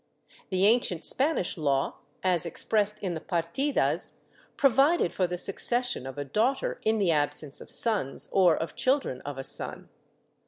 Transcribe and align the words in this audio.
The 0.49 0.65
ancient 0.65 1.05
Spanish 1.05 1.59
law, 1.59 1.97
as 2.23 2.43
expressed 2.43 2.97
in 3.03 3.13
the 3.13 3.19
Partidas, 3.21 4.13
provided 4.57 5.13
for 5.13 5.27
the 5.27 5.37
succession 5.37 6.07
of 6.07 6.17
a 6.17 6.25
daughter 6.25 6.81
in 6.83 6.97
the 6.97 7.11
absence 7.11 7.61
of 7.61 7.69
sons 7.69 8.27
or 8.31 8.57
of 8.57 8.75
children 8.75 9.21
of 9.21 9.37
a 9.37 9.43
son. 9.43 9.89